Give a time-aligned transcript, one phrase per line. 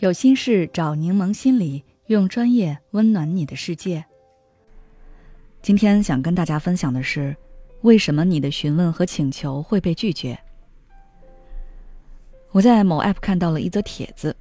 [0.00, 4.02] 有心事找柠檬心理，用专业温暖你的世界。
[5.60, 7.36] 今天想跟大家分享的是，
[7.82, 10.38] 为什么你的询问和请求会被拒绝？
[12.50, 14.34] 我在某 app 看到了一则帖子，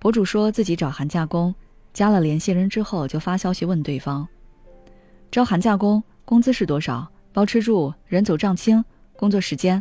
[0.00, 1.54] 博主说自己找寒假工，
[1.92, 4.26] 加了联系人之后就发消息问对方：
[5.30, 7.08] 招寒假工，工资是多少？
[7.32, 9.80] 包吃住，人走账清，工作时间。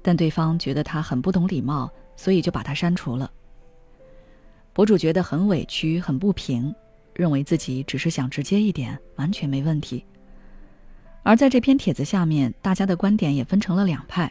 [0.00, 1.92] 但对方觉得他很不懂礼貌。
[2.20, 3.30] 所以就把他删除了。
[4.74, 6.74] 博主觉得很委屈、很不平，
[7.14, 10.04] 认为自己只是想直接一点，完全没问题。
[11.22, 14.30] 而在这篇帖子下面，大家的观点也分成了两派：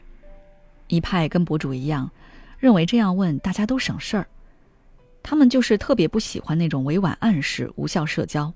[0.88, 2.08] 一派跟博主一样，
[2.60, 4.28] 认为这样问大家都省事儿，
[5.24, 8.54] 他们就是特别不喜欢那种委婉暗示、无效社交；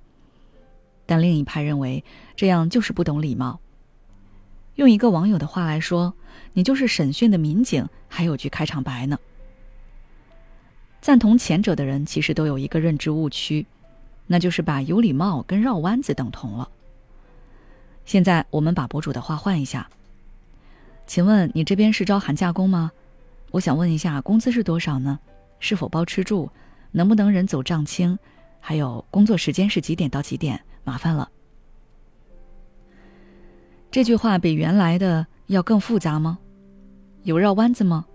[1.07, 2.03] 但另一派认为
[2.35, 3.59] 这样就是不懂礼貌。
[4.75, 6.13] 用一个网友的话来说，
[6.53, 9.17] 你就是审讯的民警，还有句开场白呢。
[11.01, 13.65] 赞同前者的人其实都有一个认知误区，
[14.27, 16.70] 那就是把有礼貌跟绕弯子等同了。
[18.05, 19.90] 现在我们把博主的话换一下，
[21.05, 22.91] 请问你这边是招寒假工吗？
[23.51, 25.20] 我想问一下，工资是多少呢？
[25.59, 26.49] 是否包吃住？
[26.91, 28.18] 能不能人走账清？
[28.59, 30.63] 还有工作时间是几点到几点？
[30.84, 31.29] 麻烦了。
[33.91, 36.38] 这句话比原来的要更复杂吗？
[37.24, 38.05] 有绕弯子吗？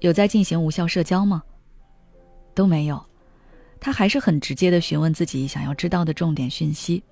[0.00, 1.42] 有在进行无效社交吗？
[2.54, 3.04] 都没有，
[3.80, 7.02] 他还是很直接的询问自己想要知道的重点讯息。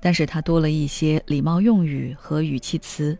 [0.00, 3.16] 但是他多了一些礼貌用语和语气词，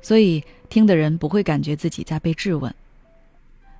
[0.00, 2.72] 所以听的人不会感觉自己在被质问。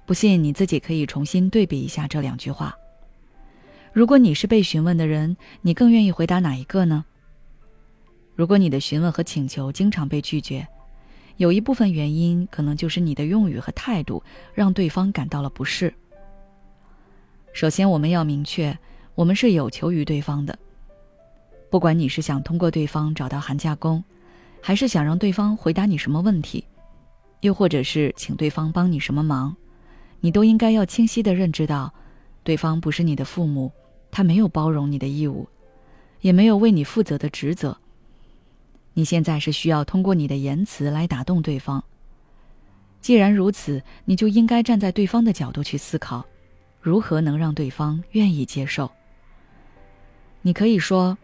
[0.07, 2.75] 不信你自己可以重新对比一下这两句话。
[3.93, 7.05] 如果你是被询问的人，你更愿意回答哪一个呢？
[8.35, 10.67] 如果你的询问和请求经常被拒绝，
[11.37, 14.23] 有一部分原因可能就是你的用语和态度
[14.55, 15.93] 让对方感到了不适。
[17.53, 18.77] 首先，我们要明确，
[19.15, 20.59] 我们是有求于对方的。
[21.71, 24.03] 不管你是想通过对方找到寒假工，
[24.61, 26.65] 还是想让对方回答你什么问题，
[27.41, 29.55] 又或者是请对方帮你什么忙，
[30.21, 31.93] 你都应该要清晰的认知到，
[32.43, 33.71] 对方不是你的父母，
[34.11, 35.47] 他没有包容你的义务，
[36.21, 37.77] 也没有为你负责的职责。
[38.95, 41.83] 你现在是需要通过你的言辞来打动对方。
[43.01, 46.25] 既然如此，你就应该站在对方的角度去思考，
[46.81, 48.91] 如何能让对方愿意接受。
[50.43, 51.17] 你可以说：“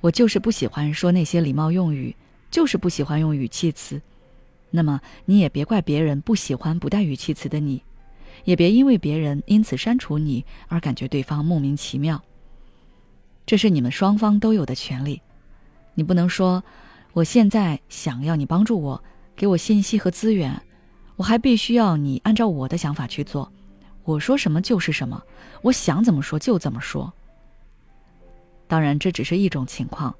[0.00, 2.14] 我就是不喜欢说那些礼貌用语，
[2.50, 4.00] 就是不喜欢用语气词。”
[4.70, 7.80] 那么你也别怪别人不喜欢不带语气词的你，
[8.44, 12.20] 也别因为别人因此删除你而感觉对方莫名其妙。
[13.46, 15.20] 这是你们双方都有的权利。
[15.94, 16.62] 你不能说，
[17.12, 19.02] 我现在想要你帮助我，
[19.36, 20.60] 给我信息和资源，
[21.16, 23.50] 我还必须要你按照我的想法去做，
[24.02, 25.22] 我说什么就是什么，
[25.62, 27.12] 我想怎么说就怎么说。
[28.66, 30.14] 当然，这只是一种情况，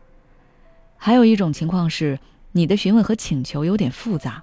[0.96, 2.18] 还有一种情况是
[2.52, 4.42] 你的询问和请求有点复杂。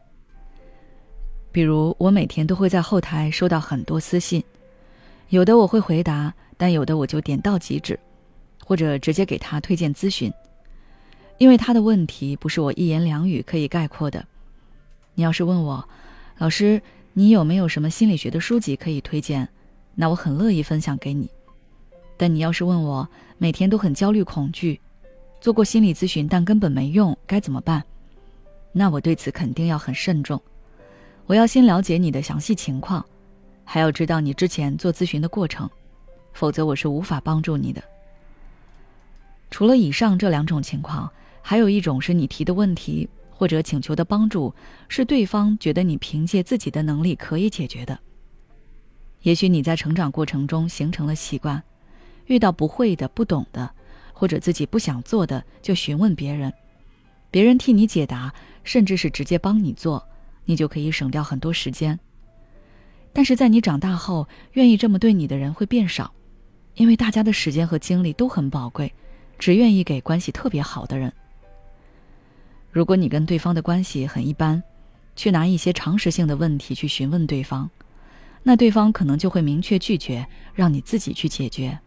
[1.52, 4.44] 比如，我每天都会在后台收到很多私信，
[5.30, 7.98] 有的我会回答，但有的我就点到即止，
[8.66, 10.32] 或者直接给他推荐咨询。
[11.42, 14.24] 因为他的问题不是我一言两语可以概括的。
[15.16, 15.90] 你要是问我，
[16.38, 16.80] 老师，
[17.14, 19.50] 你有没有什么心理学的书籍可以推荐？
[19.96, 21.28] 那我很乐意分享给你。
[22.16, 23.10] 但你要是问我，
[23.40, 24.80] 每天都很焦虑恐惧，
[25.40, 27.84] 做过心理咨询但根本没用，该怎么办？
[28.72, 30.40] 那我对此肯定要很慎重。
[31.26, 33.04] 我要先了解你的详细情况，
[33.64, 35.68] 还要知道你之前做咨询的过程，
[36.34, 37.82] 否则我是无法帮助你的。
[39.50, 41.12] 除了以上这两种情况。
[41.42, 44.54] 还有一种是你提的问题或者请求的帮助，
[44.88, 48.00] 是对方觉得你凭借自己的能力可以解决的。
[49.24, 51.62] 也许你在成长过程中形成了习惯，
[52.26, 53.70] 遇到不会的、不懂的，
[54.14, 56.54] 或者自己不想做的，就询问别人，
[57.30, 60.08] 别人替你解答，甚至是直接帮你做，
[60.46, 62.00] 你就可以省掉很多时间。
[63.14, 66.14] 但是在你长大后，愿意这么对你的人会变少，
[66.76, 68.94] 因为大家的时间和精力都很宝贵，
[69.38, 71.12] 只愿意给关系特别好的人。
[72.72, 74.62] 如果你跟对方的关系很一般，
[75.16, 77.70] 去拿一些常识性的问题去询问对方，
[78.44, 81.78] 那对方可能就会明确拒绝，让你自己去解决。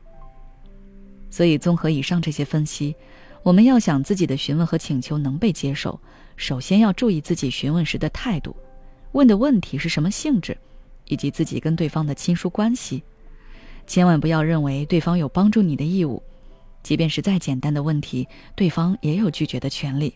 [1.31, 2.95] 所以，综合以上这些分析，
[3.43, 5.99] 我们要想自己的询问和请求能被接受，
[6.37, 8.55] 首先要注意自己询问时的态度，
[9.13, 10.57] 问的问题是什么性质，
[11.07, 13.03] 以及自己跟对方的亲疏关系。
[13.87, 16.23] 千万不要认为对方有帮助你的义务，
[16.83, 20.15] 即便是再简单的问题，对方也有拒绝的权利。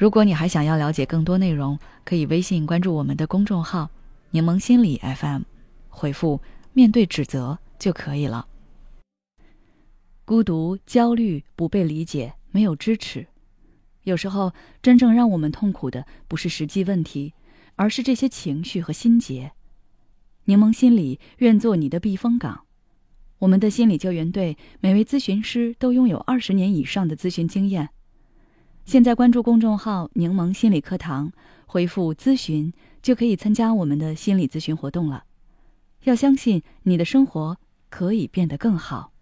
[0.00, 3.90] 如果你还想要了解更多内容，可以微信关注我们的公众号
[4.32, 5.42] “柠檬心理 FM，
[5.90, 6.40] 回复
[6.72, 8.46] “面对指责”就可以了。
[10.24, 13.26] 孤独、焦虑、不被理解、没有支持，
[14.04, 17.34] 有时候真正让我们痛苦的不是实际问题，
[17.76, 19.52] 而是这些情绪和心结。
[20.44, 22.62] 柠檬心理愿做你的避风港。
[23.40, 27.90] 我们的心理救援队每位咨询师都拥有二十年以上的咨询经验。
[28.90, 31.30] 现在关注公众号“柠檬心理课堂”，
[31.64, 35.22] 回复“咨询”就可以参加我们的心理咨询活动了。
[36.02, 37.56] 要相信你的生活
[37.88, 39.12] 可以变得更好。